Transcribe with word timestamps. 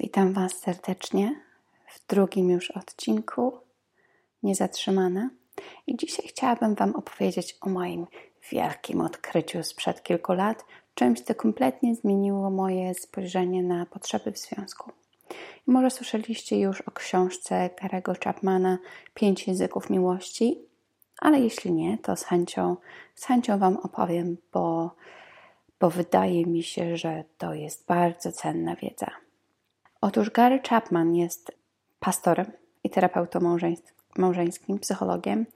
Witam 0.00 0.32
Was 0.32 0.52
serdecznie 0.52 1.40
w 1.86 2.06
drugim 2.06 2.50
już 2.50 2.70
odcinku 2.70 3.58
Niezatrzymana. 4.42 5.30
I 5.86 5.96
dzisiaj 5.96 6.26
chciałabym 6.28 6.74
Wam 6.74 6.96
opowiedzieć 6.96 7.56
o 7.60 7.68
moim 7.68 8.06
wielkim 8.50 9.00
odkryciu 9.00 9.62
sprzed 9.62 10.02
kilku 10.02 10.32
lat, 10.32 10.64
czymś, 10.94 11.20
co 11.20 11.34
kompletnie 11.34 11.94
zmieniło 11.94 12.50
moje 12.50 12.94
spojrzenie 12.94 13.62
na 13.62 13.86
potrzeby 13.86 14.32
w 14.32 14.38
związku. 14.38 14.92
I 15.68 15.70
może 15.70 15.90
słyszeliście 15.90 16.60
już 16.60 16.80
o 16.80 16.90
książce 16.90 17.70
Garego 17.82 18.12
Chapmana 18.24 18.78
Pięć 19.14 19.46
języków 19.46 19.90
miłości, 19.90 20.58
ale 21.20 21.40
jeśli 21.40 21.72
nie, 21.72 21.98
to 21.98 22.16
z 22.16 22.24
chęcią, 22.24 22.76
z 23.14 23.24
chęcią 23.24 23.58
Wam 23.58 23.76
opowiem, 23.76 24.36
bo, 24.52 24.94
bo 25.80 25.90
wydaje 25.90 26.46
mi 26.46 26.62
się, 26.62 26.96
że 26.96 27.24
to 27.38 27.54
jest 27.54 27.86
bardzo 27.86 28.32
cenna 28.32 28.76
wiedza. 28.76 29.27
Otóż 30.00 30.30
Gary 30.30 30.60
Chapman 30.68 31.14
jest 31.14 31.52
pastorem 32.00 32.52
i 32.84 32.90
terapeutą 32.90 33.40
małżeńskim, 34.16 34.78
psychologiem, 34.78 35.46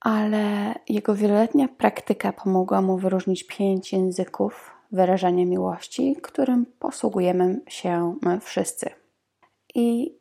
ale 0.00 0.74
jego 0.88 1.14
wieloletnia 1.14 1.68
praktyka 1.68 2.32
pomogła 2.32 2.82
mu 2.82 2.98
wyróżnić 2.98 3.44
pięć 3.44 3.92
języków 3.92 4.76
wyrażania 4.92 5.44
miłości, 5.44 6.16
którym 6.22 6.66
posługujemy 6.78 7.60
się 7.68 8.16
my 8.22 8.40
wszyscy. 8.40 8.90
I 9.74 10.16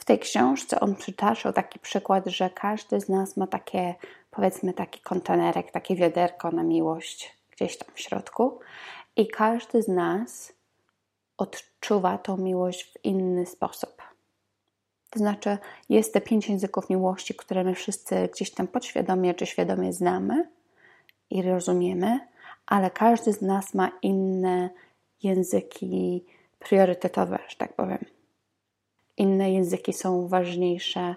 w 0.00 0.04
tej 0.04 0.18
książce 0.18 0.80
on 0.80 0.96
przytaczał 0.96 1.52
taki 1.52 1.78
przykład, 1.78 2.26
że 2.26 2.50
każdy 2.50 3.00
z 3.00 3.08
nas 3.08 3.36
ma 3.36 3.46
takie, 3.46 3.94
powiedzmy, 4.30 4.72
taki 4.72 5.00
kontenerek, 5.00 5.70
takie 5.70 5.96
wiaderko 5.96 6.50
na 6.50 6.62
miłość 6.62 7.36
gdzieś 7.50 7.78
tam 7.78 7.88
w 7.94 8.00
środku, 8.00 8.60
i 9.16 9.28
każdy 9.28 9.82
z 9.82 9.88
nas 9.88 10.53
odczuwa 11.38 12.18
tą 12.18 12.36
miłość 12.36 12.92
w 12.92 13.04
inny 13.04 13.46
sposób. 13.46 14.02
To 15.10 15.18
znaczy, 15.18 15.58
jest 15.88 16.12
te 16.14 16.20
pięć 16.20 16.48
języków 16.48 16.90
miłości, 16.90 17.34
które 17.34 17.64
my 17.64 17.74
wszyscy 17.74 18.28
gdzieś 18.32 18.50
tam 18.50 18.68
podświadomie 18.68 19.34
czy 19.34 19.46
świadomie 19.46 19.92
znamy 19.92 20.48
i 21.30 21.42
rozumiemy, 21.42 22.20
ale 22.66 22.90
każdy 22.90 23.32
z 23.32 23.42
nas 23.42 23.74
ma 23.74 23.90
inne 24.02 24.70
języki 25.22 26.24
priorytetowe, 26.58 27.38
że 27.48 27.56
tak 27.56 27.72
powiem. 27.72 28.04
Inne 29.16 29.52
języki 29.52 29.92
są 29.92 30.28
ważniejsze, 30.28 31.14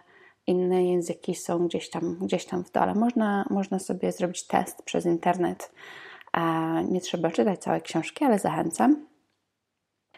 inne 0.47 0.85
języki 0.85 1.35
są 1.35 1.67
gdzieś 1.67 1.89
tam, 1.89 2.17
gdzieś 2.21 2.45
tam 2.45 2.63
w 2.63 2.71
dole. 2.71 2.95
Można, 2.95 3.45
można 3.49 3.79
sobie 3.79 4.11
zrobić 4.11 4.47
test 4.47 4.83
przez 4.83 5.05
internet. 5.05 5.71
Nie 6.89 7.01
trzeba 7.01 7.31
czytać 7.31 7.59
całej 7.59 7.81
książki, 7.81 8.25
ale 8.25 8.39
zachęcam. 8.39 9.05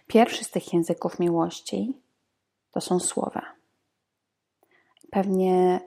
Pierwszy 0.09 0.43
z 0.43 0.51
tych 0.51 0.73
języków 0.73 1.19
miłości 1.19 1.93
to 2.71 2.81
są 2.81 2.99
słowa. 2.99 3.41
Pewnie 5.11 5.79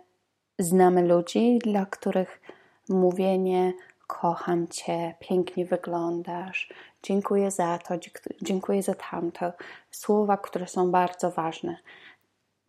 znamy 0.59 1.03
ludzi, 1.03 1.59
dla 1.59 1.87
których 1.87 2.41
mówienie 2.89 3.73
kocham 4.06 4.69
cię, 4.69 5.14
pięknie 5.20 5.67
wyglądasz, 5.67 6.73
dziękuję 7.03 7.51
za 7.51 7.79
to, 7.79 7.95
dziękuję 8.42 8.83
za 8.83 8.95
tamto. 8.95 9.53
Słowa, 9.91 10.36
które 10.36 10.67
są 10.67 10.91
bardzo 10.91 11.31
ważne. 11.31 11.77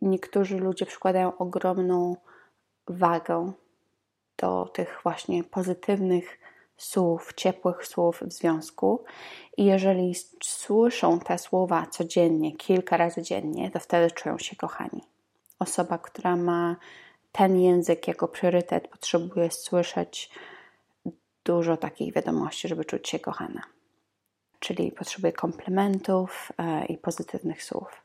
Niektórzy 0.02 0.58
ludzie 0.58 0.86
przykładają 0.86 1.36
ogromną 1.36 2.16
wagę 2.88 3.52
do 4.36 4.70
tych 4.74 5.00
właśnie 5.02 5.44
pozytywnych 5.44 6.38
słów, 6.76 7.32
ciepłych 7.36 7.86
słów 7.86 8.20
w 8.22 8.32
związku. 8.32 9.04
I 9.56 9.64
jeżeli 9.64 10.14
słyszą 10.42 11.20
te 11.20 11.38
słowa 11.38 11.86
codziennie, 11.86 12.56
kilka 12.56 12.96
razy 12.96 13.22
dziennie, 13.22 13.70
to 13.70 13.80
wtedy 13.80 14.10
czują 14.10 14.38
się 14.38 14.56
kochani. 14.56 15.02
Osoba, 15.58 15.98
która 15.98 16.36
ma 16.36 16.76
ten 17.32 17.60
język 17.60 18.08
jako 18.08 18.28
priorytet, 18.28 18.88
potrzebuje 18.88 19.50
słyszeć 19.50 20.30
dużo 21.44 21.76
takich 21.76 22.14
wiadomości, 22.14 22.68
żeby 22.68 22.84
czuć 22.84 23.08
się 23.08 23.18
kochana. 23.18 23.62
Czyli 24.58 24.92
potrzebuje 24.92 25.32
komplementów 25.32 26.52
e, 26.58 26.86
i 26.86 26.98
pozytywnych 26.98 27.64
słów. 27.64 28.04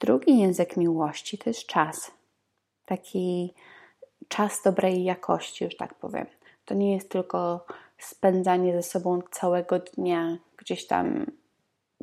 Drugi 0.00 0.38
język 0.38 0.76
miłości 0.76 1.38
to 1.38 1.50
jest 1.50 1.66
czas. 1.66 2.10
Taki 2.84 3.54
czas 4.28 4.62
dobrej 4.62 5.04
jakości, 5.04 5.64
już 5.64 5.76
tak 5.76 5.94
powiem. 5.94 6.26
To 6.64 6.74
nie 6.74 6.94
jest 6.94 7.10
tylko 7.10 7.66
spędzanie 8.04 8.72
ze 8.72 8.82
sobą 8.82 9.20
całego 9.30 9.78
dnia, 9.78 10.38
gdzieś 10.56 10.86
tam 10.86 11.26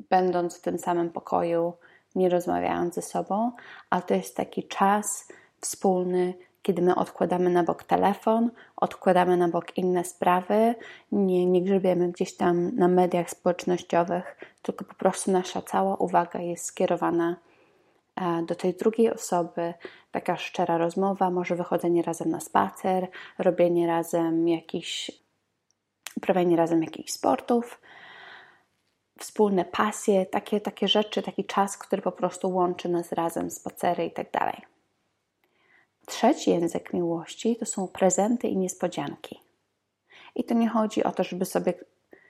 będąc 0.09 0.58
w 0.58 0.62
tym 0.62 0.78
samym 0.78 1.09
pokoju, 1.09 1.74
nie 2.16 2.30
rozmawiając 2.30 2.96
ze 2.96 3.02
sobą, 3.02 3.52
ale 3.90 4.02
to 4.02 4.13
jest 4.13 4.38
taki 4.38 4.63
czas 4.63 5.28
wspólny, 5.62 6.34
kiedy 6.62 6.81
my 6.81 6.96
odkładamy 6.96 7.50
na 7.50 7.63
bok 7.63 7.84
telefon, 7.84 8.52
odkładamy 8.75 9.38
na 9.38 9.47
bok 9.47 9.78
inne 9.78 10.03
sprawy, 10.03 10.75
nie, 11.12 11.46
nie 11.46 11.62
grzebiemy 11.62 12.12
gdzieś 12.12 12.36
tam 12.36 12.75
na 12.75 12.88
mediach 12.88 13.30
społecznościowych, 13.30 14.38
tylko 14.62 14.86
po 14.86 14.94
prostu 14.94 15.31
nasza 15.31 15.62
cała 15.62 15.96
uwaga 15.96 16.40
jest 16.40 16.66
skierowana 16.66 17.36
e, 18.16 18.44
do 18.44 18.56
tej 18.56 18.74
drugiej 18.74 19.13
osoby, 19.13 19.74
taka 20.12 20.38
szczera 20.38 20.78
rozmowa, 20.78 21.30
może 21.30 21.56
wychodzenie 21.56 22.02
razem 22.02 22.30
na 22.30 22.40
spacer, 22.40 23.07
robienie 23.38 23.88
razem 23.88 24.47
jakichś 24.47 25.12
uprawianie 26.17 26.55
razem 26.55 26.83
jakichś 26.83 27.11
sportów, 27.11 27.81
wspólne 29.19 29.66
pasje, 29.66 30.25
takie, 30.25 30.61
takie 30.61 30.88
rzeczy, 30.88 31.22
taki 31.22 31.45
czas, 31.45 31.78
który 31.78 32.01
po 32.01 32.11
prostu 32.11 32.50
łączy 32.50 32.89
nas 32.89 33.11
razem, 33.11 33.51
spacery 33.51 34.05
i 34.05 34.11
tak 34.11 34.31
dalej. 34.31 34.61
Trzeci 36.06 36.51
język 36.51 36.94
miłości 36.94 37.56
to 37.56 37.66
są 37.66 37.88
prezenty 37.88 38.47
i 38.47 38.57
niespodzianki. 38.57 39.39
I 40.35 40.44
to 40.44 40.53
nie 40.53 40.69
chodzi 40.69 41.03
o 41.03 41.11
to, 41.11 41.23
żeby 41.23 41.45
sobie 41.45 41.73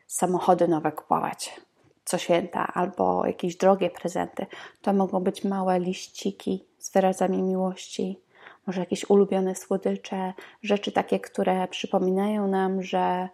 samochody 0.07 0.67
nowe 0.67 0.91
kupować 0.91 1.61
co 2.07 2.17
święta 2.17 2.67
albo 2.73 3.25
jakieś 3.25 3.55
drogie 3.55 3.89
prezenty. 3.89 4.45
To 4.81 4.93
mogą 4.93 5.19
być 5.19 5.43
małe 5.43 5.79
liściki 5.79 6.65
z 6.77 6.91
wyrazami 6.91 7.43
miłości, 7.43 8.19
może 8.67 8.79
jakieś 8.79 9.09
ulubione 9.09 9.55
słodycze, 9.55 10.33
rzeczy 10.63 10.91
takie, 10.91 11.19
które 11.19 11.67
przypominają 11.67 12.47
nam, 12.47 12.83
że 12.83 13.29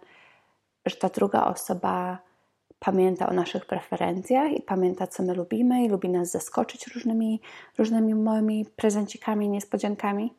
że 0.85 0.95
ta 0.95 1.09
druga 1.09 1.45
osoba 1.45 2.19
pamięta 2.79 3.29
o 3.29 3.33
naszych 3.33 3.65
preferencjach 3.65 4.51
i 4.51 4.61
pamięta, 4.61 5.07
co 5.07 5.23
my 5.23 5.33
lubimy 5.33 5.83
i 5.83 5.89
lubi 5.89 6.09
nas 6.09 6.31
zaskoczyć 6.31 6.87
różnymi, 6.87 7.41
różnymi 7.77 8.15
małymi 8.15 8.65
prezencikami, 8.75 9.49
niespodziankami. 9.49 10.33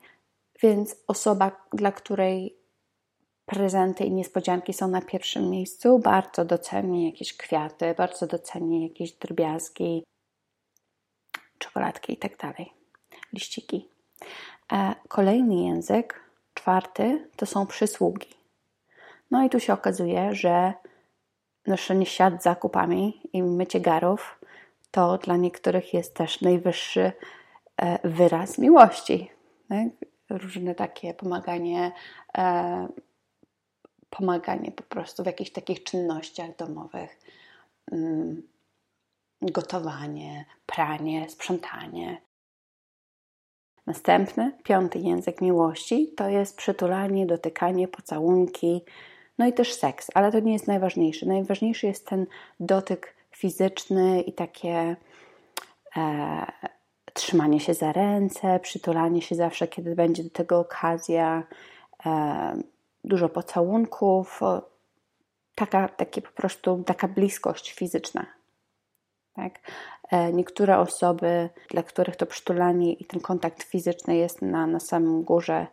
Więc 0.63 0.97
osoba, 1.07 1.67
dla 1.73 1.93
której 1.93 2.57
prezenty 3.47 4.05
i 4.05 4.13
niespodzianki 4.13 4.73
są 4.73 4.89
na 4.89 5.03
pierwszym 5.03 5.51
miejscu, 5.51 5.99
bardzo 5.99 6.45
doceni 6.45 7.07
jakieś 7.07 7.37
kwiaty, 7.37 7.95
bardzo 7.99 8.27
doceni 8.27 8.83
jakieś 8.83 9.13
drobiazgi, 9.13 10.05
czekoladki 11.59 12.13
i 12.13 12.17
tak 12.17 12.37
dalej, 12.37 12.73
liściki. 13.33 13.89
E, 14.73 14.95
kolejny 15.09 15.55
język, 15.55 16.21
czwarty, 16.55 17.29
to 17.37 17.47
są 17.47 17.67
przysługi. 17.67 18.44
No 19.35 19.45
i 19.45 19.51
tu 19.51 19.61
się 19.61 19.73
okazuje, 19.73 20.35
że 20.35 20.73
noszenie 21.67 22.07
siat 22.07 22.41
z 22.41 22.45
zakupami 22.45 23.21
i 23.33 23.43
mycie 23.43 23.81
garów 23.81 24.41
to 24.91 25.19
dla 25.19 25.37
niektórych 25.37 25.95
jest 25.95 26.15
też 26.15 26.41
najwyższy 26.41 27.13
e, 27.77 28.09
wyraz 28.09 28.59
miłości. 28.59 29.31
Tak? 29.69 29.87
Różne 30.31 30.75
takie 30.75 31.15
pomaganie, 31.15 31.93
e, 32.39 32.89
pomaganie 34.11 34.73
po 34.73 34.83
prostu 34.83 35.23
w 35.23 35.27
jakichś 35.27 35.51
takich 35.51 35.83
czynnościach 35.85 36.57
domowych. 36.57 37.21
Mm, 37.93 38.43
gotowanie, 39.43 40.45
pranie, 40.67 41.29
sprzątanie. 41.29 42.23
Następny, 43.87 44.53
piąty 44.65 44.99
język 44.99 45.41
miłości 45.41 46.13
to 46.17 46.29
jest 46.29 46.57
przytulanie, 46.57 47.27
dotykanie, 47.27 47.89
pocałunki, 47.89 48.85
no 49.39 49.47
i 49.47 49.53
też 49.53 49.75
seks, 49.75 50.11
ale 50.15 50.33
to 50.33 50.41
nie 50.41 50.53
jest 50.53 50.67
najważniejsze. 50.67 51.27
Najważniejszy 51.27 51.87
jest 51.87 52.07
ten 52.07 52.27
dotyk 52.61 53.15
fizyczny 53.31 54.21
i 54.21 54.33
takie 54.33 54.97
e, 55.97 56.47
trzymanie 57.13 57.61
się 57.61 57.75
za 57.75 57.93
ręce, 57.93 58.61
przytulanie 58.61 59.23
się 59.23 59.35
zawsze, 59.35 59.69
kiedy 59.69 59.95
będzie 59.95 60.25
do 60.25 60.31
tego 60.31 60.59
okazja, 60.59 61.43
e, 62.07 62.57
dużo 63.05 63.29
pocałunków, 63.29 64.41
taka, 65.55 65.89
takie 65.89 66.23
po 66.23 66.33
prostu 66.33 66.83
taka 66.87 67.09
bliskość 67.09 67.73
fizyczna. 67.73 68.27
Tak? 69.35 69.59
E, 70.11 70.33
niektóre 70.33 70.79
osoby, 70.79 71.49
dla 71.71 71.83
których 71.83 72.17
to 72.17 72.27
przytulanie 72.27 72.93
i 72.93 73.05
ten 73.05 73.21
kontakt 73.21 73.63
fizyczny 73.63 74.17
jest 74.17 74.43
na, 74.43 74.67
na 74.67 74.81
samym 74.81 75.23
górze 75.23 75.67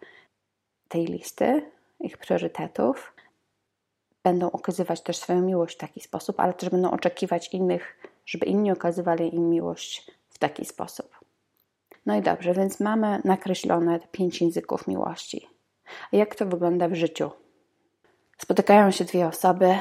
tej 0.87 1.05
listy 1.05 1.71
ich 1.99 2.17
priorytetów, 2.17 3.10
będą 4.23 4.51
okazywać 4.51 5.01
też 5.01 5.17
swoją 5.17 5.41
miłość 5.41 5.75
w 5.75 5.79
taki 5.79 6.01
sposób, 6.01 6.39
ale 6.39 6.53
też 6.53 6.69
będą 6.69 6.91
oczekiwać 6.91 7.53
innych 7.53 7.97
żeby 8.25 8.45
inni 8.45 8.71
okazywali 8.71 9.35
im 9.35 9.49
miłość 9.49 10.11
w 10.29 10.37
taki 10.37 10.65
sposób. 10.65 11.19
No 12.05 12.15
i 12.15 12.21
dobrze, 12.21 12.53
więc 12.53 12.79
mamy 12.79 13.21
nakreślone 13.23 13.99
pięć 14.11 14.41
języków 14.41 14.87
miłości. 14.87 15.47
A 16.13 16.15
jak 16.17 16.35
to 16.35 16.45
wygląda 16.45 16.87
w 16.87 16.95
życiu? 16.95 17.31
Spotykają 18.37 18.91
się 18.91 19.05
dwie 19.05 19.27
osoby, 19.27 19.75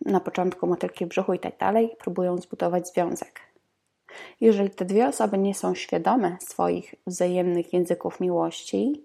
na 0.00 0.20
początku 0.20 0.66
motylki 0.66 1.06
w 1.06 1.08
brzuchu 1.08 1.34
i 1.34 1.38
tak 1.38 1.58
dalej, 1.58 1.96
próbują 1.98 2.38
zbudować 2.38 2.88
związek. 2.88 3.40
Jeżeli 4.40 4.70
te 4.70 4.84
dwie 4.84 5.08
osoby 5.08 5.38
nie 5.38 5.54
są 5.54 5.74
świadome 5.74 6.36
swoich 6.40 6.94
wzajemnych 7.06 7.72
języków 7.72 8.20
miłości, 8.20 9.04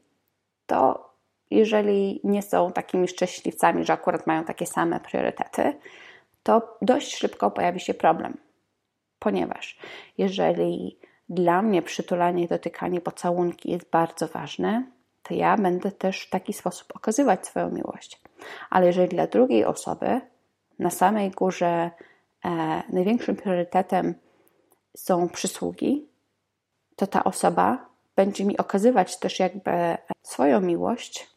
to 0.65 1.09
jeżeli 1.51 2.21
nie 2.23 2.41
są 2.41 2.71
takimi 2.71 3.07
szczęśliwcami, 3.07 3.83
że 3.85 3.94
akurat 3.94 4.27
mają 4.27 4.44
takie 4.44 4.65
same 4.65 4.99
priorytety, 4.99 5.73
to 6.44 6.77
dość 6.81 7.17
szybko 7.17 7.51
pojawi 7.51 7.79
się 7.79 7.94
problem. 7.94 8.38
Ponieważ 9.19 9.79
jeżeli 10.17 10.99
dla 11.29 11.61
mnie 11.61 11.81
przytulanie, 11.81 12.47
dotykanie, 12.47 13.01
pocałunki 13.01 13.71
jest 13.71 13.89
bardzo 13.89 14.27
ważne, 14.27 14.83
to 15.23 15.33
ja 15.33 15.57
będę 15.57 15.91
też 15.91 16.21
w 16.21 16.29
taki 16.29 16.53
sposób 16.53 16.95
okazywać 16.95 17.47
swoją 17.47 17.71
miłość. 17.71 18.21
Ale 18.69 18.85
jeżeli 18.85 19.09
dla 19.09 19.27
drugiej 19.27 19.65
osoby 19.65 20.21
na 20.79 20.89
samej 20.89 21.31
górze 21.31 21.91
e, 22.45 22.83
największym 22.89 23.35
priorytetem 23.35 24.15
są 24.97 25.29
przysługi, 25.29 26.07
to 26.95 27.07
ta 27.07 27.23
osoba 27.23 27.89
będzie 28.15 28.45
mi 28.45 28.57
okazywać 28.57 29.19
też 29.19 29.39
jakby 29.39 29.97
swoją 30.23 30.61
miłość 30.61 31.37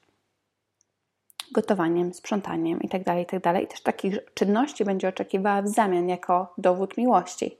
gotowaniem, 1.53 2.15
sprzątaniem 2.15 2.81
itd., 2.83 3.05
tak 3.05 3.19
itd. 3.19 3.41
Tak 3.41 3.63
I 3.63 3.67
też 3.67 3.81
takich 3.81 4.19
czynności 4.35 4.85
będzie 4.85 5.09
oczekiwała 5.09 5.63
w 5.63 5.69
zamian 5.69 6.09
jako 6.09 6.55
dowód 6.59 6.97
miłości. 6.97 7.57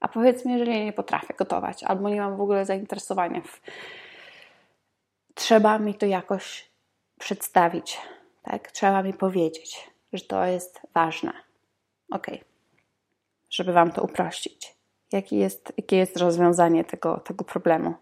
A 0.00 0.08
powiedzmy, 0.08 0.52
jeżeli 0.52 0.78
ja 0.78 0.84
nie 0.84 0.92
potrafię 0.92 1.34
gotować 1.34 1.84
albo 1.84 2.08
nie 2.08 2.20
mam 2.20 2.36
w 2.36 2.40
ogóle 2.40 2.66
zainteresowania 2.66 3.40
w... 3.40 3.60
Trzeba 5.34 5.78
mi 5.78 5.94
to 5.94 6.06
jakoś 6.06 6.70
przedstawić, 7.18 7.98
tak? 8.42 8.72
Trzeba 8.72 9.02
mi 9.02 9.12
powiedzieć, 9.12 9.90
że 10.12 10.24
to 10.24 10.44
jest 10.44 10.80
ważne. 10.94 11.32
Ok. 12.10 12.26
Żeby 13.50 13.72
Wam 13.72 13.92
to 13.92 14.02
uprościć. 14.02 14.74
Jakie 15.12 15.36
jest, 15.36 15.72
jakie 15.76 15.96
jest 15.96 16.16
rozwiązanie 16.16 16.84
tego, 16.84 17.16
tego 17.16 17.44
problemu, 17.44 17.94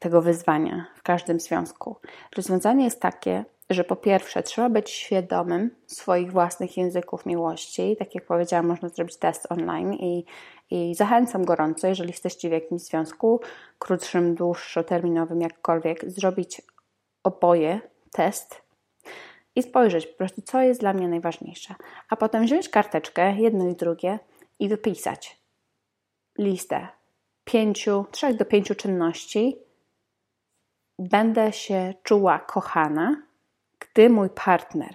tego 0.00 0.22
wyzwania 0.22 0.86
w 0.96 1.02
każdym 1.02 1.40
związku? 1.40 1.96
Rozwiązanie 2.36 2.84
jest 2.84 3.00
takie, 3.00 3.44
że 3.70 3.84
po 3.84 3.96
pierwsze 3.96 4.42
trzeba 4.42 4.70
być 4.70 4.90
świadomym 4.90 5.70
swoich 5.86 6.32
własnych 6.32 6.76
języków 6.76 7.26
miłości. 7.26 7.96
Tak 7.98 8.14
jak 8.14 8.26
powiedziałam, 8.26 8.66
można 8.66 8.88
zrobić 8.88 9.16
test 9.16 9.52
online 9.52 9.94
i, 9.94 10.24
i 10.70 10.94
zachęcam 10.94 11.44
gorąco, 11.44 11.86
jeżeli 11.86 12.10
jesteście 12.10 12.48
w 12.48 12.52
jakimś 12.52 12.82
związku, 12.82 13.40
krótszym, 13.78 14.34
dłuższoterminowym, 14.34 15.40
jakkolwiek, 15.40 16.10
zrobić 16.10 16.62
oboje 17.24 17.80
test 18.12 18.62
i 19.56 19.62
spojrzeć 19.62 20.06
po 20.06 20.18
prostu, 20.18 20.42
co 20.42 20.60
jest 20.60 20.80
dla 20.80 20.92
mnie 20.92 21.08
najważniejsze. 21.08 21.74
A 22.08 22.16
potem 22.16 22.44
wziąć 22.44 22.68
karteczkę, 22.68 23.36
jedno 23.36 23.68
i 23.68 23.74
drugie 23.74 24.18
i 24.58 24.68
wypisać 24.68 25.40
listę 26.38 26.88
pięciu, 27.44 28.04
trzech 28.10 28.36
do 28.36 28.44
pięciu 28.44 28.74
czynności. 28.74 29.56
Będę 31.00 31.52
się 31.52 31.94
czuła 32.02 32.38
kochana, 32.38 33.22
gdy 33.78 34.10
mój 34.10 34.30
partner 34.30 34.94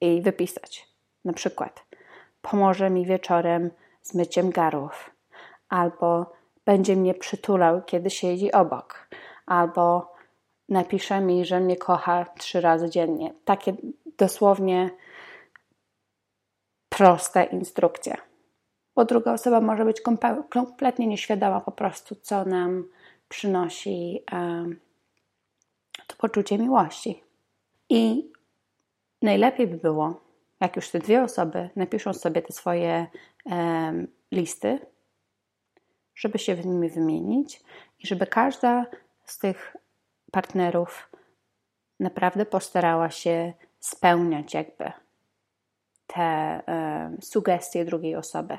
i 0.00 0.22
wypisać. 0.22 0.88
Na 1.24 1.32
przykład 1.32 1.84
pomoże 2.42 2.90
mi 2.90 3.06
wieczorem 3.06 3.70
z 4.02 4.14
myciem 4.14 4.50
garów, 4.50 5.10
albo 5.68 6.32
będzie 6.64 6.96
mnie 6.96 7.14
przytulał, 7.14 7.82
kiedy 7.82 8.10
siedzi 8.10 8.52
obok, 8.52 9.08
albo 9.46 10.14
napisze 10.68 11.20
mi, 11.20 11.44
że 11.44 11.60
mnie 11.60 11.76
kocha 11.76 12.24
trzy 12.24 12.60
razy 12.60 12.90
dziennie. 12.90 13.34
Takie 13.44 13.74
dosłownie 14.18 14.90
proste 16.88 17.44
instrukcje. 17.44 18.16
Bo 18.96 19.04
druga 19.04 19.32
osoba 19.32 19.60
może 19.60 19.84
być 19.84 20.00
kompletnie 20.50 21.06
nieświadoma 21.06 21.60
po 21.60 21.72
prostu, 21.72 22.14
co 22.14 22.44
nam 22.44 22.84
przynosi 23.28 24.24
um, 24.32 24.85
to 26.06 26.16
poczucie 26.16 26.58
miłości. 26.58 27.22
I 27.88 28.32
najlepiej 29.22 29.66
by 29.66 29.76
było, 29.76 30.20
jak 30.60 30.76
już 30.76 30.90
te 30.90 30.98
dwie 30.98 31.22
osoby 31.22 31.70
napiszą 31.76 32.12
sobie 32.14 32.42
te 32.42 32.52
swoje 32.52 33.06
listy, 34.32 34.78
żeby 36.14 36.38
się 36.38 36.54
w 36.54 36.66
nimi 36.66 36.88
wymienić 36.88 37.62
i 37.98 38.06
żeby 38.06 38.26
każda 38.26 38.86
z 39.24 39.38
tych 39.38 39.76
partnerów 40.32 41.10
naprawdę 42.00 42.46
postarała 42.46 43.10
się 43.10 43.52
spełniać 43.80 44.54
jakby 44.54 44.92
te 46.06 46.62
sugestie 47.20 47.84
drugiej 47.84 48.16
osoby. 48.16 48.58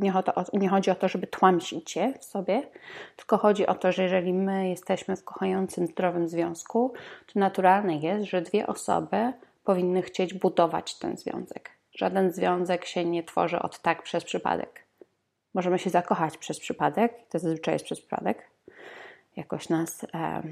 Nie, 0.00 0.68
chodzi 0.68 0.90
o 0.90 0.94
to, 0.94 1.08
żeby 1.08 1.26
tłamsić 1.26 1.96
je 1.96 2.14
w 2.18 2.24
sobie, 2.24 2.62
tylko 3.16 3.38
chodzi 3.38 3.66
o 3.66 3.74
to, 3.74 3.92
że 3.92 4.02
jeżeli 4.02 4.32
my 4.32 4.68
jesteśmy 4.68 5.16
w 5.16 5.24
kochającym, 5.24 5.86
zdrowym 5.86 6.28
związku, 6.28 6.92
to 7.26 7.40
naturalne 7.40 7.96
jest, 7.96 8.24
że 8.26 8.42
dwie 8.42 8.66
osoby 8.66 9.32
powinny 9.64 10.02
chcieć 10.02 10.34
budować 10.34 10.94
ten 10.94 11.16
związek. 11.16 11.70
Żaden 11.94 12.32
związek 12.32 12.84
się 12.84 13.04
nie 13.04 13.22
tworzy 13.22 13.58
od 13.58 13.78
tak 13.78 14.02
przez 14.02 14.24
przypadek. 14.24 14.84
Możemy 15.54 15.78
się 15.78 15.90
zakochać 15.90 16.38
przez 16.38 16.60
przypadek, 16.60 17.28
to 17.28 17.38
zazwyczaj 17.38 17.74
jest 17.74 17.84
przez 17.84 18.00
przypadek. 18.00 18.50
Jakoś 19.36 19.68
nas 19.68 20.04
e, 20.14 20.42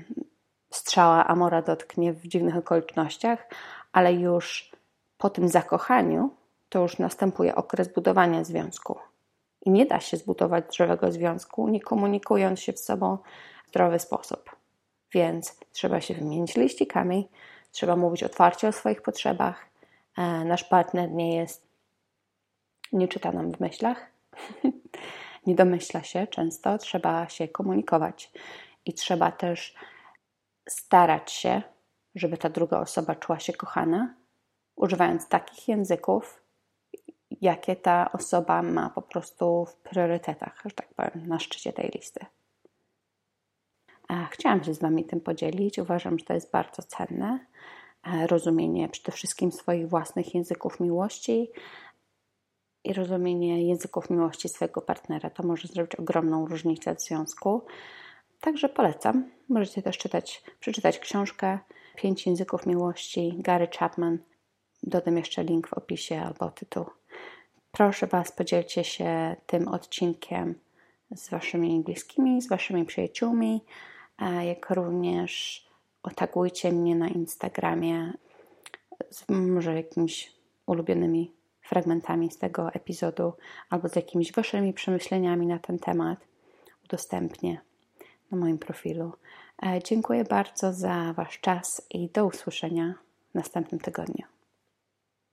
strzała 0.70 1.26
Amora 1.26 1.62
dotknie 1.62 2.12
w 2.12 2.26
dziwnych 2.26 2.56
okolicznościach, 2.56 3.46
ale 3.92 4.14
już 4.14 4.72
po 5.18 5.30
tym 5.30 5.48
zakochaniu 5.48 6.30
to 6.68 6.78
już 6.78 6.98
następuje 6.98 7.54
okres 7.54 7.88
budowania 7.88 8.44
związku. 8.44 8.98
I 9.62 9.70
nie 9.70 9.87
da 9.87 10.00
się 10.00 10.17
zbudować 10.17 10.75
zdrowego 10.75 11.12
związku, 11.12 11.69
nie 11.69 11.81
komunikując 11.81 12.61
się 12.61 12.73
z 12.73 12.85
sobą 12.85 13.19
w 13.67 13.69
zdrowy 13.69 13.99
sposób. 13.99 14.56
Więc 15.12 15.56
trzeba 15.73 16.00
się 16.00 16.14
wymienić 16.14 16.56
liścikami, 16.56 17.29
trzeba 17.73 17.97
mówić 17.97 18.23
otwarcie 18.23 18.69
o 18.69 18.73
swoich 18.73 19.03
potrzebach. 19.03 19.67
E, 20.19 20.23
nasz 20.44 20.64
partner 20.64 21.11
nie 21.11 21.37
jest, 21.37 21.67
nie 22.93 23.09
czyta 23.09 23.32
nam 23.32 23.53
w 23.53 23.61
myślach, 23.61 24.06
nie 25.47 25.55
domyśla 25.55 26.02
się 26.02 26.26
często, 26.26 26.78
trzeba 26.78 27.28
się 27.28 27.49
komunikować 27.49 28.33
i 28.85 28.95
trzeba 28.95 29.33
też 29.33 29.75
starać 30.69 31.33
się, 31.33 31.62
żeby 32.14 32.38
ta 32.38 32.49
druga 32.49 32.81
osoba 32.81 33.14
czuła 33.14 33.38
się 33.40 33.52
kochana, 33.52 34.14
używając 34.76 35.28
takich 35.28 35.69
języków, 35.69 36.41
jakie 37.40 37.76
ta 37.76 38.12
osoba 38.12 38.62
ma 38.62 38.90
po 38.90 39.02
prostu 39.02 39.66
w 39.66 39.76
priorytetach, 39.76 40.62
że 40.64 40.70
tak 40.70 40.94
powiem, 40.94 41.26
na 41.26 41.38
szczycie 41.38 41.72
tej 41.72 41.90
listy. 41.94 42.26
Chciałam 44.30 44.64
się 44.64 44.74
z 44.74 44.78
Wami 44.78 45.04
tym 45.04 45.20
podzielić. 45.20 45.78
Uważam, 45.78 46.18
że 46.18 46.24
to 46.24 46.34
jest 46.34 46.50
bardzo 46.50 46.82
cenne. 46.82 47.46
Rozumienie 48.26 48.88
przede 48.88 49.12
wszystkim 49.12 49.52
swoich 49.52 49.88
własnych 49.88 50.34
języków 50.34 50.80
miłości 50.80 51.50
i 52.84 52.92
rozumienie 52.92 53.68
języków 53.68 54.10
miłości 54.10 54.48
swojego 54.48 54.82
partnera. 54.82 55.30
To 55.30 55.42
może 55.42 55.68
zrobić 55.68 55.94
ogromną 55.96 56.46
różnicę 56.46 56.94
w 56.94 57.00
związku. 57.00 57.62
Także 58.40 58.68
polecam. 58.68 59.30
Możecie 59.48 59.82
też 59.82 59.98
czytać, 59.98 60.42
przeczytać 60.60 60.98
książkę 60.98 61.58
Pięć 61.96 62.26
języków 62.26 62.66
miłości 62.66 63.34
Gary 63.38 63.68
Chapman. 63.78 64.18
Dodam 64.82 65.16
jeszcze 65.16 65.44
link 65.44 65.68
w 65.68 65.74
opisie 65.74 66.20
albo 66.20 66.50
tytuł. 66.50 66.84
Proszę 67.73 68.07
Was, 68.07 68.33
podzielcie 68.33 68.85
się 68.85 69.37
tym 69.47 69.69
odcinkiem 69.69 70.55
z 71.14 71.31
Waszymi 71.31 71.81
bliskimi, 71.81 72.43
z 72.43 72.49
Waszymi 72.49 72.85
przyjaciółmi, 72.85 73.64
jak 74.47 74.71
również 74.71 75.64
otagujcie 76.02 76.73
mnie 76.73 76.97
na 76.97 77.09
Instagramie 77.09 78.12
z 79.11 79.25
może 79.29 79.75
jakimiś 79.75 80.33
ulubionymi 80.67 81.33
fragmentami 81.62 82.31
z 82.31 82.38
tego 82.38 82.73
epizodu 82.73 83.33
albo 83.71 83.88
z 83.88 83.97
jakimiś 83.97 84.33
Waszymi 84.33 84.73
przemyśleniami 84.73 85.47
na 85.47 85.59
ten 85.59 85.79
temat. 85.79 86.19
Udostępnię 86.85 87.61
na 88.31 88.38
moim 88.38 88.59
profilu. 88.59 89.12
E, 89.62 89.83
dziękuję 89.83 90.25
bardzo 90.25 90.73
za 90.73 91.12
Wasz 91.12 91.41
czas 91.41 91.87
i 91.91 92.09
do 92.09 92.26
usłyszenia 92.26 92.95
w 93.31 93.35
następnym 93.35 93.81
tygodniu. 93.81 94.25